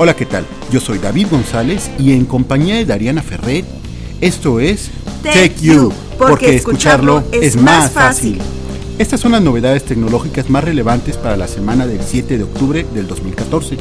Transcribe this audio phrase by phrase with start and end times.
[0.00, 0.46] Hola, ¿qué tal?
[0.70, 3.64] Yo soy David González y en compañía de Dariana Ferret,
[4.20, 4.90] esto es
[5.24, 8.40] Tech You, porque escucharlo es más fácil.
[9.00, 13.08] Estas son las novedades tecnológicas más relevantes para la semana del 7 de octubre del
[13.08, 13.76] 2014.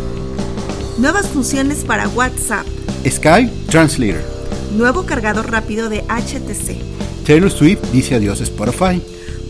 [0.97, 2.65] Nuevas funciones para WhatsApp.
[3.07, 4.23] Sky Translator.
[4.75, 6.81] Nuevo cargador rápido de HTC.
[7.27, 9.03] Taylor Swift dice adiós a Spotify.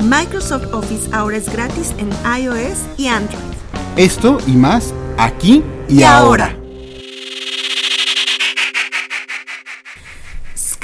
[0.03, 2.09] Microsoft Office ahora es gratis en
[2.41, 3.39] iOS y Android.
[3.95, 6.56] Esto y más aquí y, ahora.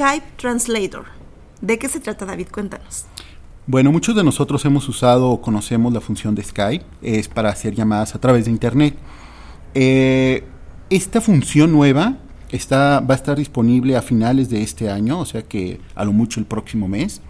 [0.04, 1.06] Skype Translator.
[1.62, 2.48] ¿De qué se trata, David?
[2.52, 3.06] Cuéntanos.
[3.66, 6.84] Bueno, muchos de nosotros hemos usado o conocemos la función de Skype.
[7.02, 8.96] Es para hacer llamadas a través de Internet.
[9.74, 10.44] Eh,
[10.90, 12.18] esta función nueva
[12.50, 16.12] está, va a estar disponible a finales de este año, o sea que a lo
[16.12, 17.22] mucho el próximo mes.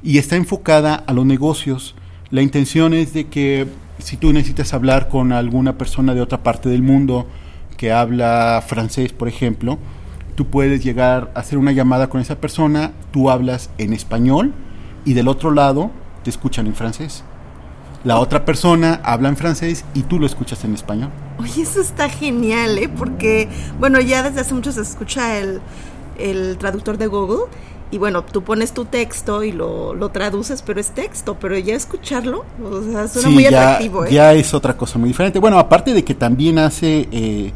[0.00, 1.96] Y está enfocada a los negocios.
[2.30, 3.66] La intención es de que
[3.98, 7.26] si tú necesitas hablar con alguna persona de otra parte del mundo
[7.76, 9.80] que habla francés, por ejemplo,
[10.36, 14.52] tú puedes llegar a hacer una llamada con esa persona, tú hablas en español
[15.04, 15.90] y del otro lado
[16.22, 17.24] te escuchan en francés.
[18.04, 21.10] La otra persona habla en francés y tú lo escuchas en español.
[21.38, 22.88] Oye, eso está genial, ¿eh?
[22.88, 23.48] Porque,
[23.80, 25.60] bueno, ya desde hace mucho se escucha el,
[26.18, 27.46] el traductor de Google
[27.90, 31.74] y bueno, tú pones tu texto y lo, lo, traduces, pero es texto, pero ya
[31.74, 34.04] escucharlo, o sea, suena muy atractivo.
[34.04, 34.12] ¿eh?
[34.12, 35.38] Ya es otra cosa muy diferente.
[35.38, 37.52] Bueno, aparte de que también hace, eh,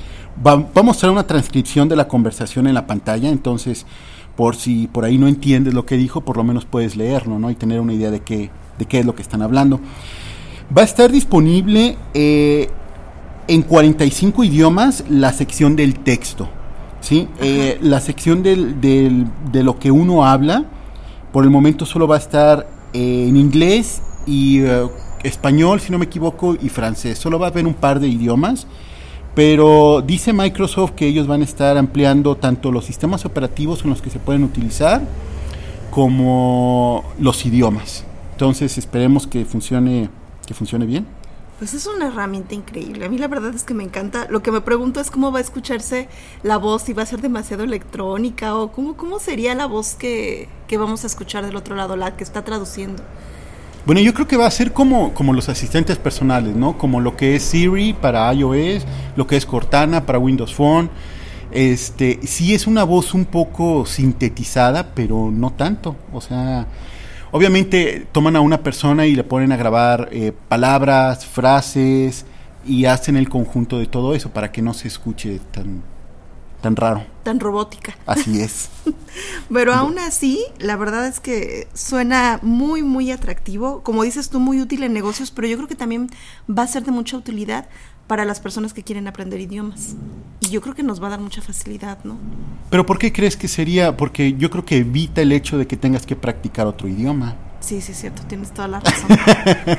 [0.47, 3.87] va, a mostrar una transcripción de la conversación en la pantalla, entonces,
[4.37, 7.51] por si por ahí no entiendes lo que dijo, por lo menos puedes leerlo, ¿no?
[7.51, 9.81] Y tener una idea de qué, de qué es lo que están hablando.
[10.77, 12.69] Va a estar disponible eh,
[13.49, 16.49] en 45 idiomas la sección del texto.
[17.01, 17.29] ¿sí?
[17.41, 20.65] Eh, la sección del, del, de lo que uno habla,
[21.33, 24.91] por el momento solo va a estar eh, en inglés y uh,
[25.23, 27.19] español, si no me equivoco, y francés.
[27.19, 28.67] Solo va a haber un par de idiomas,
[29.41, 34.03] pero dice Microsoft que ellos van a estar ampliando tanto los sistemas operativos en los
[34.03, 35.01] que se pueden utilizar
[35.91, 38.05] como los idiomas.
[38.33, 40.11] Entonces esperemos que funcione,
[40.47, 41.07] que funcione bien.
[41.59, 43.07] Pues es una herramienta increíble.
[43.07, 44.27] A mí la verdad es que me encanta.
[44.29, 46.09] Lo que me pregunto es cómo va a escucharse
[46.43, 50.51] la voz, si va a ser demasiado electrónica o cómo, cómo sería la voz que,
[50.69, 53.03] que vamos a escuchar del otro lado, la que está traduciendo.
[53.87, 56.77] Bueno, yo creo que va a ser como, como los asistentes personales, ¿no?
[56.79, 58.85] Como lo que es Siri para iOS,
[59.17, 60.91] lo que es Cortana para Windows Phone.
[61.51, 65.97] Este, sí es una voz un poco sintetizada, pero no tanto.
[66.13, 66.67] O sea,
[67.33, 72.27] Obviamente toman a una persona y le ponen a grabar eh, palabras, frases
[72.67, 75.83] y hacen el conjunto de todo eso para que no se escuche tan,
[76.61, 77.05] tan raro.
[77.23, 77.97] Tan robótica.
[78.07, 78.71] Así es.
[79.53, 83.83] Pero aún así, la verdad es que suena muy, muy atractivo.
[83.83, 86.09] Como dices tú, muy útil en negocios, pero yo creo que también
[86.49, 87.69] va a ser de mucha utilidad
[88.07, 89.95] para las personas que quieren aprender idiomas.
[90.41, 92.17] Y yo creo que nos va a dar mucha facilidad, ¿no?
[92.71, 93.97] Pero ¿por qué crees que sería?
[93.97, 97.37] Porque yo creo que evita el hecho de que tengas que practicar otro idioma.
[97.61, 99.11] Sí, sí, es cierto, tienes toda la razón.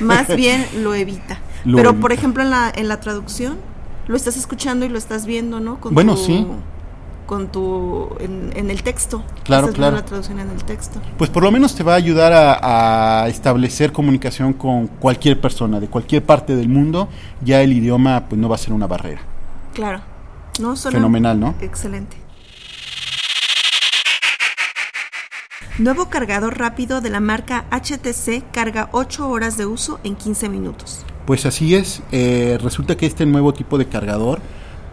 [0.00, 1.40] Más bien lo evita.
[1.64, 2.00] Lo Pero, evita.
[2.00, 3.58] por ejemplo, en la, en la traducción,
[4.12, 5.80] lo estás escuchando y lo estás viendo, ¿no?
[5.80, 6.46] Con bueno, tu, sí
[7.26, 9.22] con tu en, en, el texto.
[9.42, 9.96] Claro, claro.
[9.96, 11.00] La traducción en el texto.
[11.16, 15.80] Pues por lo menos te va a ayudar a, a, establecer comunicación con cualquier persona
[15.80, 17.08] de cualquier parte del mundo.
[17.42, 19.22] Ya el idioma pues no va a ser una barrera.
[19.72, 20.02] Claro.
[20.60, 21.54] No, Fenomenal, ¿no?
[21.62, 22.18] Excelente.
[25.78, 31.01] Nuevo cargador rápido de la marca HTC carga 8 horas de uso en 15 minutos.
[31.26, 32.02] Pues así es.
[32.10, 34.40] Eh, resulta que este nuevo tipo de cargador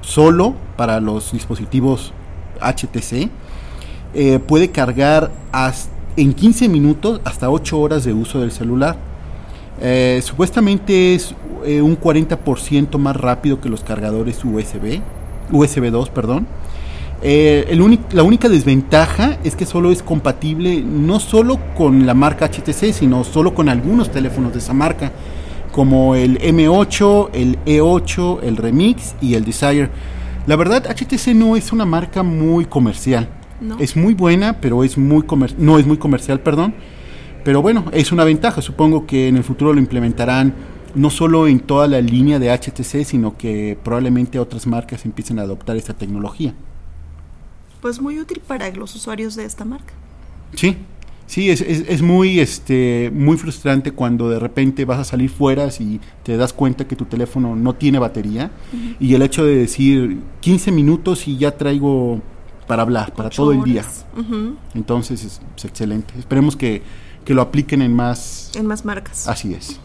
[0.02, 2.14] solo para los dispositivos
[2.62, 3.30] HTC,
[4.14, 8.98] eh, puede cargar hasta, en 15 minutos hasta 8 horas de uso del celular.
[9.82, 11.34] Eh, supuestamente es
[11.64, 15.02] un 40% más rápido que los cargadores USB,
[15.52, 16.48] USB 2, perdón.
[17.22, 23.24] La única desventaja es que solo es compatible no solo con la marca HTC, sino
[23.24, 25.12] solo con algunos teléfonos de esa marca
[25.80, 29.90] como el M8, el E8, el Remix y el Desire.
[30.46, 33.30] La verdad, HTC no es una marca muy comercial.
[33.62, 33.80] No.
[33.80, 36.76] Es muy buena, pero es muy comer no es muy comercial, perdón.
[37.46, 38.62] Pero bueno, es una ventaja.
[38.62, 40.54] Supongo que en el futuro lo implementarán
[40.96, 45.44] no solo en toda la línea de HTC, sino que probablemente otras marcas empiecen a
[45.44, 46.54] adoptar esta tecnología.
[47.80, 49.94] Pues muy útil para los usuarios de esta marca.
[50.56, 50.76] Sí,
[51.30, 55.70] Sí, es, es, es, muy, este, muy frustrante cuando de repente vas a salir fuera
[55.80, 58.96] y te das cuenta que tu teléfono no tiene batería uh -huh.
[59.00, 62.20] y el hecho de decir 15 minutos y ya traigo
[62.66, 63.84] para hablar, para todo el día.
[64.18, 64.56] Uh -huh.
[64.74, 66.16] Entonces es, es, excelente.
[66.18, 66.82] Esperemos que,
[67.24, 68.50] que lo apliquen en más...
[68.56, 69.28] En más marcas.
[69.28, 69.80] Así es.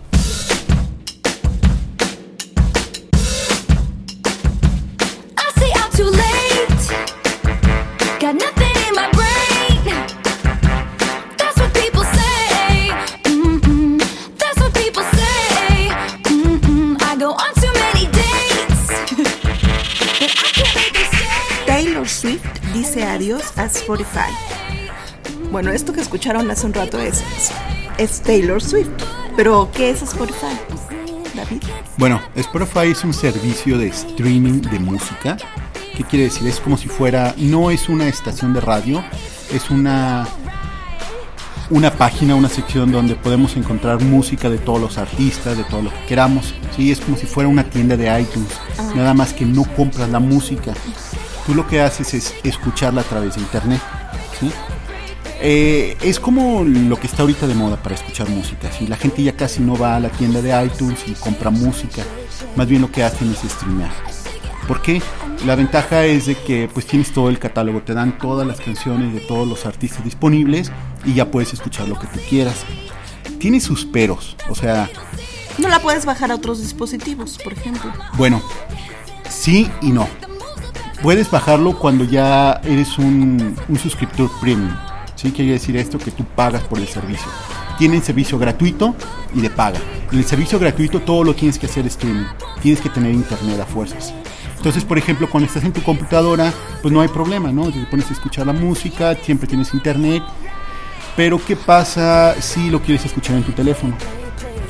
[23.15, 24.31] Adiós a Spotify.
[25.53, 27.23] Bueno, esto que escucharon hace un rato es,
[27.97, 28.91] es Taylor Swift.
[29.37, 30.59] Pero, ¿qué es Spotify?
[31.35, 31.63] David.
[31.97, 35.37] Bueno, Spotify es un servicio de streaming de música.
[35.97, 36.47] ¿Qué quiere decir?
[36.49, 39.05] Es como si fuera, no es una estación de radio,
[39.53, 40.27] es una
[41.71, 45.91] una página, una sección donde podemos encontrar música de todos los artistas, de todo lo
[45.91, 46.55] que queramos.
[46.77, 48.51] Sí, es como si fuera una tienda de iTunes,
[48.95, 50.75] nada más que no compras la música.
[51.47, 53.81] Tú lo que haces es escucharla a través de internet.
[54.41, 54.51] ¿sí?
[55.41, 58.71] Eh, es como lo que está ahorita de moda para escuchar música.
[58.73, 58.87] ¿sí?
[58.87, 62.03] La gente ya casi no va a la tienda de iTunes y compra música.
[62.57, 63.91] Más bien lo que hacen es streamear.
[64.67, 65.03] ¿Por qué?
[65.45, 69.13] La ventaja es de que pues tienes todo el catálogo, te dan todas las canciones
[69.13, 70.73] de todos los artistas disponibles
[71.05, 72.65] y ya puedes escuchar lo que tú quieras.
[73.39, 74.89] Tiene sus peros, o sea...
[75.59, 77.93] No la puedes bajar a otros dispositivos, por ejemplo.
[78.17, 78.43] Bueno,
[79.29, 80.09] sí y no.
[81.05, 84.75] Puedes bajarlo cuando ya eres un, un suscriptor premium.
[85.17, 85.33] ¿Sí?
[85.33, 87.27] Quiere decir esto que tú pagas por el servicio.
[87.77, 88.97] Tienen servicio gratuito
[89.35, 89.79] y de paga.
[90.11, 92.25] En el servicio gratuito todo lo tienes que hacer streaming.
[92.63, 94.15] Tienes que tener internet a fuerzas.
[94.57, 97.71] Entonces, por ejemplo, cuando estás en tu computadora, pues no hay problema, ¿no?
[97.71, 100.23] Te pones a escuchar la música, siempre tienes internet.
[101.17, 103.95] Pero ¿qué pasa si lo quieres escuchar en tu teléfono?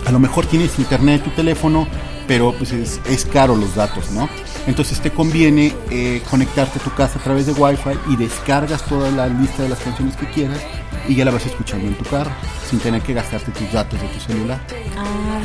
[0.04, 1.86] A lo mejor tienes internet en tu teléfono,
[2.26, 4.28] pero pues es, es caro los datos, ¿no?
[4.66, 9.10] Entonces te conviene eh, conectarte a tu casa a través de Wi-Fi y descargas toda
[9.10, 10.60] la lista de las canciones que quieras
[11.06, 12.30] y ya la vas escuchando en tu carro
[12.68, 14.60] sin tener que gastarte tus datos de tu celular.
[14.96, 15.40] Ah,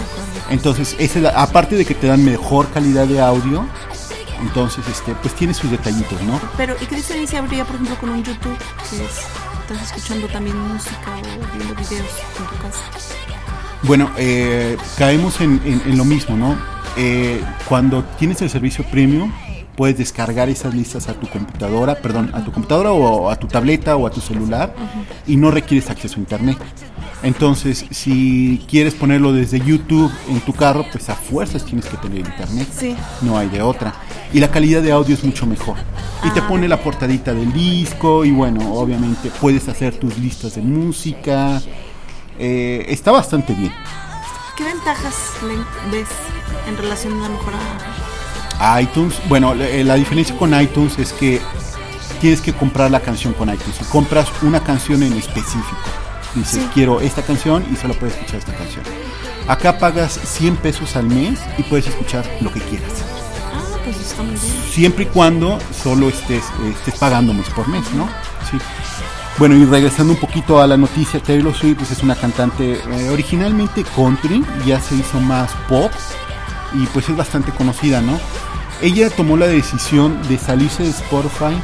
[0.49, 3.65] Entonces, ese, aparte de que te dan mejor calidad de audio,
[4.41, 6.39] entonces, este, pues tiene sus detallitos, ¿no?
[6.55, 8.57] Pero, ¿y qué diferencia habría, por ejemplo, con un YouTube?
[8.89, 12.09] Si estás escuchando también música o viendo videos
[12.39, 13.38] en tu casa.
[13.83, 16.57] Bueno, eh, caemos en, en, lo mismo, ¿no?
[16.97, 19.31] Eh, cuando tienes el servicio premium,
[19.77, 23.95] puedes descargar esas listas a tu computadora, perdón, a tu computadora o a tu tableta
[23.95, 24.75] o a tu celular
[25.25, 26.57] y no requieres acceso a internet.
[27.23, 32.19] Entonces, si quieres ponerlo desde YouTube en tu carro, pues a fuerzas tienes que tener
[32.19, 32.67] internet.
[32.77, 32.95] Sí.
[33.21, 33.93] No hay de otra.
[34.33, 35.75] Y la calidad de audio es mucho mejor.
[36.25, 36.47] Y te Ah.
[36.47, 41.61] pone la portadita del disco y bueno, obviamente puedes hacer tus listas de música.
[42.39, 43.73] Eh, está bastante bien.
[44.55, 45.15] ¿Qué ventajas
[45.91, 46.07] ves
[46.67, 47.53] en relación a la mejor
[48.59, 48.81] a...
[48.81, 51.41] iTunes, bueno, la, eh, la diferencia con iTunes es que
[52.19, 53.79] tienes que comprar la canción con iTunes.
[53.81, 55.77] Y compras una canción en específico.
[56.35, 56.69] Dices, Sí.
[56.73, 58.83] quiero esta canción y solo puedes escuchar esta canción.
[59.47, 62.91] Acá pagas 100 pesos al mes y puedes escuchar lo que quieras.
[63.53, 64.53] Ah, pues está muy bien.
[64.71, 68.07] Siempre y cuando solo estés, eh, estés pagando mes por mes, ¿no?
[68.51, 68.57] Sí.
[69.39, 73.09] Bueno, y regresando un poquito a la noticia, Taylor Swift pues, es una cantante eh,
[73.09, 75.91] originalmente country, ya se hizo más pop
[76.73, 78.19] y pues es bastante conocida, ¿no?
[78.81, 81.55] Ella tomó la decisión de salirse de Spotify.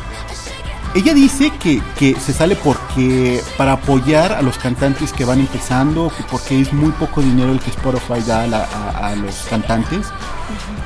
[0.95, 6.09] Ella dice que, que se sale porque para apoyar a los cantantes que van empezando,
[6.15, 9.35] que porque es muy poco dinero el que Spotify da a, la- a- a los
[9.49, 10.07] cantantes.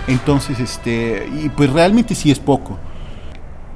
[0.08, 2.80] Entonces, este, y pues realmente sí es poco.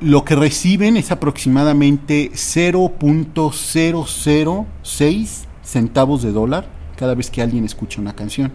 [0.04, 5.28] Lo que reciben es aproximadamente 0.006
[5.64, 6.68] centavos de dólar
[6.98, 8.52] cada vez que alguien escucha una canción.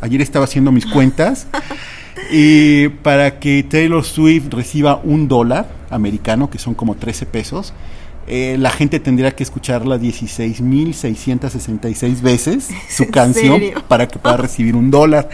[0.00, 1.48] Ayer estaba haciendo mis cuentas
[2.32, 7.74] y para que Taylor Swift reciba un dólar americano, que son como 13 pesos,
[8.26, 14.74] eh, la gente tendría que escucharla 16.666 veces su ¿En canción para que pueda recibir
[14.74, 15.28] un dólar.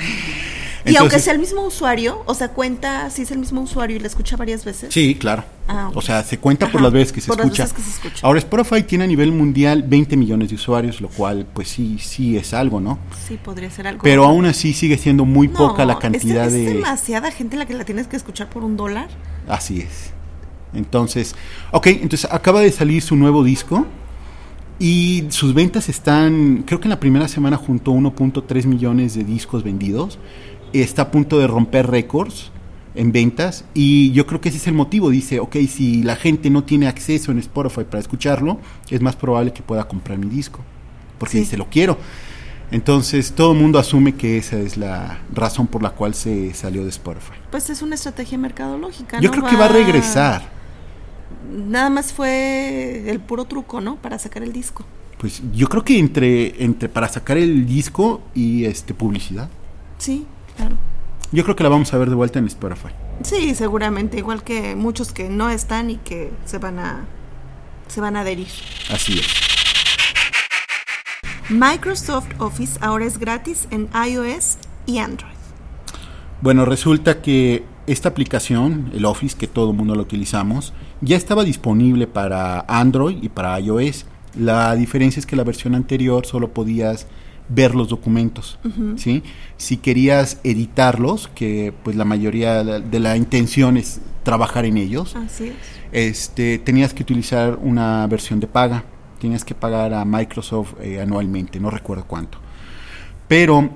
[0.84, 4.00] Y aunque sea el mismo usuario, o sea, cuenta si es el mismo usuario y
[4.00, 4.92] la escucha varias veces.
[4.92, 5.44] Sí, claro.
[5.68, 5.90] Ah.
[5.94, 7.62] O sea, se cuenta por las veces que se por las escucha.
[7.64, 8.26] veces que se escucha.
[8.26, 12.36] Ahora, Spotify tiene a nivel mundial 20 millones de usuarios, lo cual, pues sí, sí
[12.36, 12.98] es algo, ¿no?
[13.28, 14.02] Sí, podría ser algo.
[14.02, 16.64] Pero aún así sigue siendo muy No, poca la es- cantidad es, de...
[16.74, 19.08] demasiada gente la que la tienes que escuchar por un dólar.
[19.48, 20.10] Así es.
[20.74, 21.34] Entonces,
[21.70, 23.86] ok, entonces acaba de salir su nuevo disco
[24.78, 29.62] y sus ventas están, creo que en la primera semana juntó 1.3 millones de discos
[29.62, 30.18] vendidos.
[30.72, 32.50] Está a punto de romper récords
[32.94, 35.10] en ventas y yo creo que ese es el motivo.
[35.10, 38.58] Dice, ok, si la gente no tiene acceso en Spotify para escucharlo,
[38.90, 40.60] es más probable que pueda comprar mi disco.
[41.18, 41.38] Porque Sí.
[41.40, 41.98] dice, lo quiero.
[42.70, 46.82] Entonces todo el mundo asume que esa es la razón por la cual se salió
[46.84, 47.32] de Spotify.
[47.50, 49.20] Pues es una estrategia mercadológica.
[49.20, 49.36] Yo ¿no?
[49.36, 50.48] creo que va a regresar.
[51.54, 53.96] Nada más fue el puro truco, ¿no?
[53.96, 54.84] Para sacar el disco.
[55.18, 59.50] Pues yo creo que entre, entre para sacar el disco y este publicidad.
[59.98, 60.26] Sí,
[60.56, 60.76] claro.
[61.32, 62.88] Yo creo que la vamos a ver de vuelta en Spotify.
[63.22, 67.06] Sí, seguramente, igual que muchos que no están y que se van a
[67.88, 68.48] se van a adherir.
[68.90, 69.26] Así es.
[71.50, 74.56] Microsoft Office ahora es gratis en iOS
[74.86, 75.32] y Android.
[76.40, 81.44] Bueno, resulta que esta aplicación, el Office, que todo el mundo lo utilizamos, ya estaba
[81.44, 84.06] disponible para Android y para iOS.
[84.34, 87.06] La diferencia es que la versión anterior solo podías
[87.48, 88.58] ver los documentos,
[88.96, 89.22] ¿sí?
[89.56, 95.14] Si querías editarlos, que pues la mayoría de la intención es trabajar en ellos,
[95.92, 98.84] este, tenías que utilizar una versión de paga,
[99.20, 102.38] tenías que pagar a Microsoft eh, anualmente, no recuerdo cuánto.
[103.28, 103.70] Pero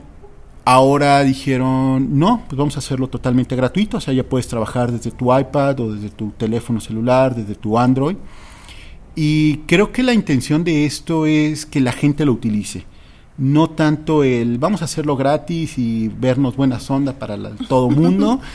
[0.64, 5.11] ahora dijeron, no, pues vamos a hacerlo totalmente gratuito, o sea, ya puedes trabajar desde
[5.11, 8.16] tu iPad o desde tu teléfono celular, desde tu Android.
[9.14, 12.85] Y creo que la intención de esto es que la gente lo utilice
[13.38, 17.36] no tanto el vamos a hacerlo gratis y vernos buena sonda para
[17.68, 18.40] todo mundo.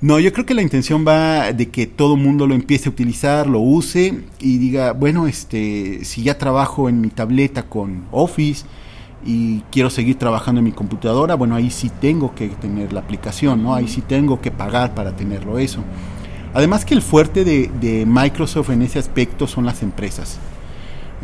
[0.00, 3.46] No, yo creo que la intención va de que todo mundo lo empiece a utilizar,
[3.46, 8.66] lo use y diga, bueno, este, si ya trabajo en mi tableta con Office
[9.24, 13.62] y quiero seguir trabajando en mi computadora, bueno, ahí sí tengo que tener la aplicación,
[13.62, 13.74] ¿no?
[13.74, 15.82] Ahí sí tengo que pagar para tenerlo eso.
[16.52, 20.38] Además que el fuerte de, de Microsoft en ese aspecto son las empresas.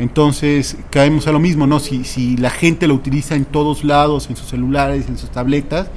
[0.01, 1.79] Entonces caemos a lo mismo, ¿no?
[1.79, 5.89] Si, si la gente lo utiliza en todos lados, en sus celulares, en sus tabletas,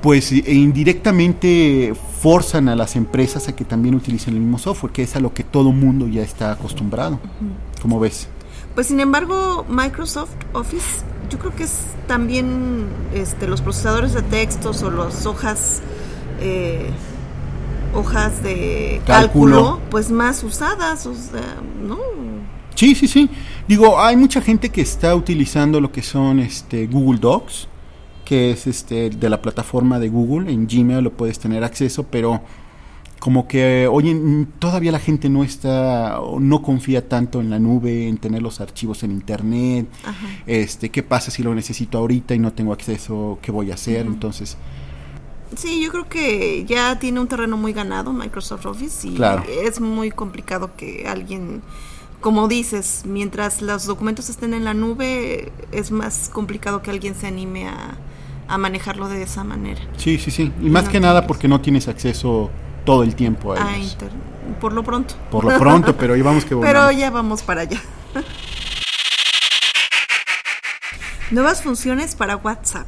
[0.00, 5.02] pues e indirectamente forzan a las empresas a que también utilicen el mismo software, que
[5.02, 7.20] es a lo que todo mundo ya está acostumbrado.
[7.82, 8.28] ¿Cómo ves?
[8.74, 14.82] Pues sin embargo, Microsoft Office, yo creo que es también este, los procesadores de textos
[14.82, 15.82] o las hojas,
[16.40, 16.88] eh,
[17.94, 19.80] hojas de cálculo.
[19.90, 21.56] pues más usadas, o sea,
[21.86, 21.98] ¿no?
[22.74, 23.30] Sí, sí, sí.
[23.68, 27.68] Digo, hay mucha gente que está utilizando lo que son este Google Docs,
[28.24, 32.42] que es este de la plataforma de Google, en Gmail lo puedes tener acceso, pero
[33.20, 38.18] como que oye, todavía la gente no está no confía tanto en la nube, en
[38.18, 39.86] tener los archivos en internet.
[40.46, 43.38] Este, ¿qué pasa si lo necesito ahorita y no tengo acceso?
[43.40, 44.06] ¿Qué voy a hacer?
[44.06, 44.56] Entonces,
[45.56, 49.16] Sí, yo creo que ya tiene un terreno muy ganado Microsoft Office y
[49.64, 51.62] es muy complicado que alguien
[52.24, 57.26] como dices, mientras los documentos estén en la nube, es más complicado que alguien se
[57.26, 59.82] anime a, manejarlo de esa manera.
[59.98, 60.50] Sí, sí, sí.
[60.62, 62.50] Y más que nada porque no tienes acceso
[62.86, 63.98] todo el tiempo a, ellos.
[64.58, 65.16] Por lo pronto.
[65.30, 67.82] Por lo pronto, pero ya vamos que Pero ya vamos para allá.
[71.30, 72.86] Nuevas funciones para WhatsApp.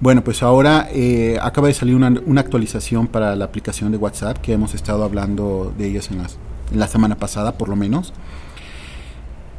[0.00, 4.38] Bueno, pues ahora eh, acaba de salir una, una, actualización para la aplicación de WhatsApp
[4.38, 6.38] que hemos estado hablando de ellas en las
[6.74, 8.12] la semana pasada por lo menos.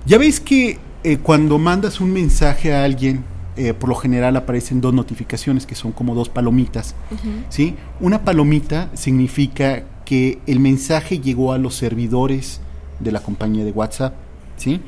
[0.05, 3.23] Ya veis que eh, cuando mandas un mensaje a alguien,
[3.55, 6.95] eh, por lo general aparecen dos notificaciones que son como dos palomitas.
[7.49, 7.75] ¿sí?
[7.99, 12.61] Una palomita significa que el mensaje llegó a los servidores
[12.99, 14.15] de la compañía de WhatsApp.
[14.57, 14.81] ¿sí?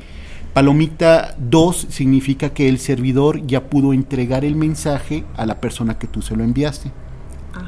[0.52, 6.06] Palomita 2 significa que el servidor ya pudo entregar el mensaje a la persona que
[6.06, 6.90] tú se lo enviaste.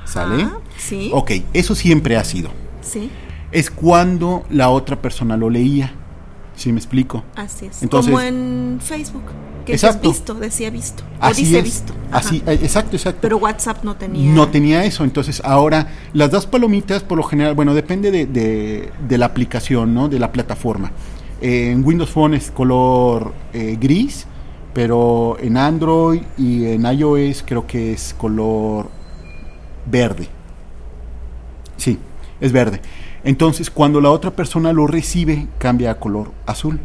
[0.04, 0.48] ¿Sale?
[0.76, 1.10] Sí.
[1.12, 2.50] Ok, eso siempre ha sido.
[2.80, 3.10] Sí
[3.52, 5.92] es cuando la otra persona lo leía.
[6.56, 7.22] ¿Sí me explico?
[7.36, 7.82] Así es.
[7.82, 9.22] Entonces, Como en Facebook,
[9.64, 10.10] que exacto.
[10.10, 11.04] visto, decía visto.
[11.20, 11.64] Así dice es.
[11.64, 11.92] visto.
[12.10, 13.20] Así, eh, exacto, exacto.
[13.22, 14.32] Pero WhatsApp no tenía.
[14.32, 15.04] No tenía eso.
[15.04, 20.08] Entonces, ahora, las dos palomitas, por lo general, bueno, depende de, de, la aplicación, ¿no?
[20.08, 20.90] De la plataforma.
[21.40, 24.26] en Windows Phone es color eh, gris,
[24.74, 28.88] pero en Android y en iOS creo que es color
[29.86, 30.28] verde.
[31.76, 31.98] Sí,
[32.40, 32.80] es verde.
[33.25, 36.80] Entonces, cuando la otra persona lo recibe, cambia a color azul.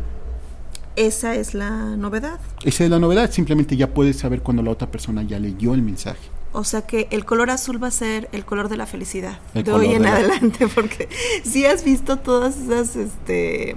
[0.96, 2.40] Esa es la novedad.
[2.64, 5.82] Esa es la novedad, simplemente ya puedes saber cuando la otra persona ya leyó el
[5.82, 6.22] mensaje.
[6.52, 9.72] O sea que el color azul va a ser el color de la felicidad de
[9.72, 11.10] hoy en adelante, porque
[11.44, 13.76] si has visto todas esas, este,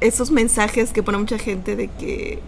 [0.00, 2.38] esos mensajes que pone mucha gente de que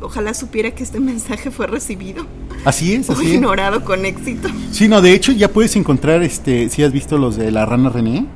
[0.00, 2.26] ojalá supiera que este mensaje fue recibido.
[2.64, 4.48] Así es, así o ignorado con éxito.
[4.70, 7.90] Sí, no, de hecho ya puedes encontrar, este, si has visto los de la rana
[7.90, 8.26] René,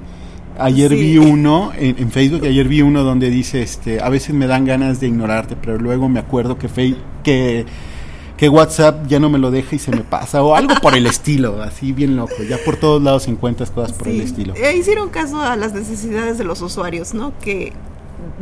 [0.58, 4.64] Ayer vi uno en, Facebook, ayer vi uno donde dice, este, a veces me dan
[4.64, 6.68] ganas de ignorarte, pero luego me acuerdo que,
[7.22, 7.64] que,
[8.36, 11.06] que WhatsApp ya no me lo deja y se me pasa, o algo por el
[11.06, 14.54] estilo, así bien loco, ya por todos lados encuentras cosas por el estilo.
[14.54, 17.32] E hicieron caso a las necesidades de los usuarios, ¿no?
[17.40, 17.72] Que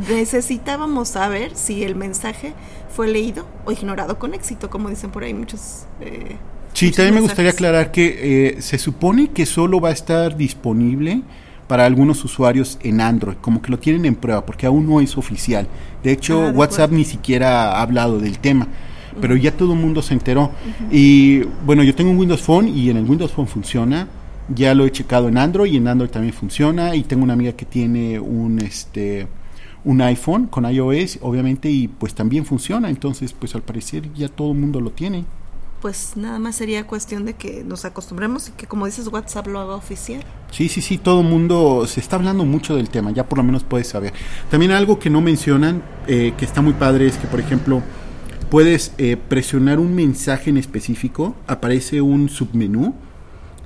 [0.09, 2.55] necesitábamos saber si el mensaje
[2.95, 5.85] fue leído o ignorado con éxito, como dicen por ahí muchos...
[6.01, 6.37] Eh,
[6.73, 11.23] sí, también me gustaría aclarar que eh, se supone que solo va a estar disponible
[11.71, 15.17] para algunos usuarios en Android, como que lo tienen en prueba, porque aún no es
[15.17, 15.69] oficial.
[16.03, 18.67] De hecho, ah, WhatsApp ni siquiera ha hablado del tema,
[19.21, 20.51] pero ya todo el mundo se enteró.
[20.91, 24.09] Y bueno, yo tengo un Windows Phone y en el Windows Phone funciona.
[24.53, 26.97] Ya lo he checado en Android y en Android también funciona.
[26.97, 29.29] Y tengo una amiga que tiene un este
[29.85, 32.91] un iPhone con iOS, obviamente, y pues también funciona.
[32.91, 35.25] Entonces, pues al parecer ya todo el mundo lo tiene.
[35.81, 39.61] Pues nada más sería cuestión de que nos acostumbremos y que como dices WhatsApp lo
[39.61, 40.23] haga oficial.
[40.51, 43.45] Sí, sí, sí, todo el mundo se está hablando mucho del tema, ya por lo
[43.45, 44.13] menos puedes saber.
[44.51, 47.83] También algo que no mencionan, eh, que está muy padre, es que por ejemplo
[48.51, 52.95] puedes eh, presionar un mensaje en específico, aparece un submenú,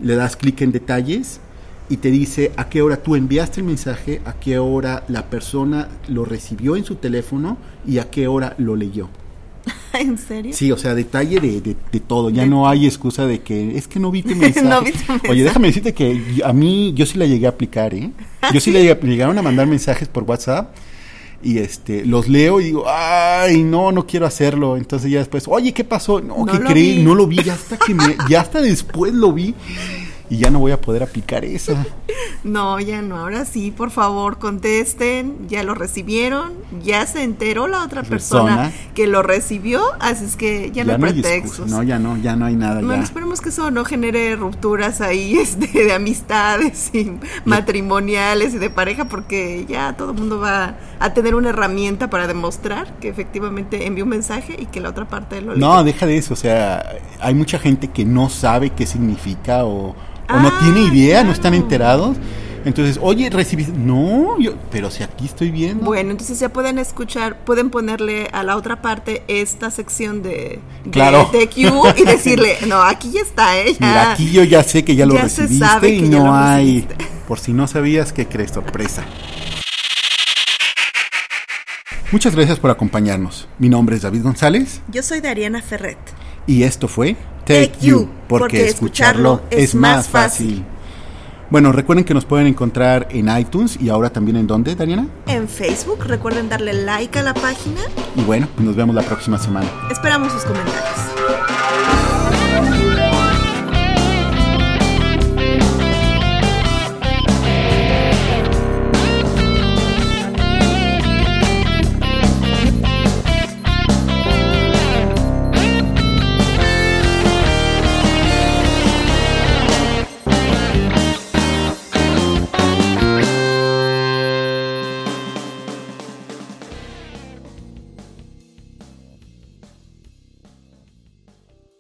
[0.01, 1.41] le das clic en detalles
[1.89, 5.89] y te dice a qué hora tú enviaste el mensaje, a qué hora la persona
[6.09, 7.57] lo recibió en su teléfono
[7.87, 9.09] y a qué hora lo leyó.
[10.01, 10.53] ¿En serio?
[10.55, 12.31] Sí, o sea, detalle de, de, de todo.
[12.31, 14.67] Ya no hay excusa de que es que no vi tu mensaje.
[14.67, 15.31] No vi tu mensaje.
[15.31, 18.11] Oye, déjame decirte que a mí, yo sí la llegué a aplicar, ¿eh?
[18.53, 20.75] Yo sí le llegué- me llegaron a mandar mensajes por WhatsApp
[21.43, 24.77] y este los leo y digo, ay, no, no quiero hacerlo.
[24.77, 26.21] Entonces ya después, oye, ¿qué pasó?
[26.21, 26.99] No, No ¿qué creí?
[26.99, 27.03] vi.
[27.05, 29.55] No lo vi, ya hasta que me, ya hasta después lo vi
[30.31, 31.75] y ya no voy a poder aplicar eso.
[32.45, 33.17] No, ya no.
[33.21, 35.49] Ahora sí, por favor, contesten.
[35.49, 36.53] Ya lo recibieron.
[36.83, 38.73] Ya se enteró la otra persona, Persona.
[38.95, 39.81] que lo recibió.
[39.99, 41.71] Así es que ya, no hay hay pretextos.
[41.71, 42.81] No, ya no, ya no hay nada.
[42.83, 43.03] Bueno, ya.
[43.03, 47.13] esperemos que eso no genere rupturas ahí este, de amistades y
[47.47, 52.27] matrimoniales y de pareja, porque ya todo el mundo va a tener una herramienta para
[52.27, 55.85] demostrar que efectivamente envió un mensaje y que la otra parte lo No, leyó.
[55.85, 59.97] deja de eso, o sea, hay mucha gente que no sabe qué significa o,
[60.29, 62.17] o no Ah, tiene idea, no están enterados.
[62.65, 65.85] Entonces, oye, recibiste, no, yo, pero si aquí estoy viendo.
[65.85, 70.91] Bueno, entonces ya pueden escuchar, pueden ponerle a la otra parte esta sección de, de
[70.91, 71.31] Claro.
[71.31, 71.59] TQ
[71.99, 73.75] y decirle, no, aquí ya está, ¿eh?
[73.79, 73.87] Ya.
[73.87, 76.19] Mira, aquí yo ya sé que ya lo ya se recibiste sabe y que ya
[76.21, 77.07] no lo hay, recibiste.
[77.29, 78.53] por si no sabías, ¿qué crees?
[78.53, 79.05] Sorpresa.
[82.13, 83.49] Muchas gracias por acompañarnos.
[83.59, 85.99] Mi nombre es David González Yo soy Dariana Ferret.
[86.47, 90.65] y esto fue Take You, porque, porque escucharlo es más fácil.
[91.51, 95.07] Bueno, recuerden que nos pueden encontrar en iTunes y ahora también en dónde, Dariana.
[95.27, 97.81] En Facebook, recuerden darle like a la página.
[98.17, 99.71] Y bueno, nos vemos la próxima semana.
[99.91, 101.14] Esperamos sus comentarios.